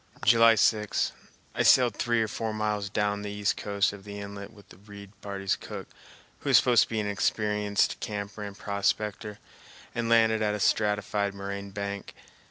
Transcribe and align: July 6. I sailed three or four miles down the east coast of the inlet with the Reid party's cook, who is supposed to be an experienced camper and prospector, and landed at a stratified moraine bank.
July 0.25 0.55
6. 0.55 1.11
I 1.53 1.61
sailed 1.61 1.93
three 1.95 2.23
or 2.23 2.27
four 2.27 2.55
miles 2.55 2.89
down 2.89 3.21
the 3.21 3.29
east 3.29 3.55
coast 3.55 3.93
of 3.93 4.03
the 4.03 4.17
inlet 4.19 4.51
with 4.51 4.69
the 4.69 4.77
Reid 4.77 5.11
party's 5.21 5.55
cook, 5.55 5.87
who 6.39 6.49
is 6.49 6.57
supposed 6.57 6.81
to 6.85 6.89
be 6.89 6.99
an 6.99 7.07
experienced 7.07 7.99
camper 7.99 8.41
and 8.41 8.57
prospector, 8.57 9.37
and 9.93 10.09
landed 10.09 10.41
at 10.41 10.55
a 10.55 10.59
stratified 10.59 11.35
moraine 11.35 11.69
bank. 11.69 12.15